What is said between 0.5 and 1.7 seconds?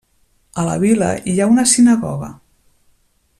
A la vila hi ha una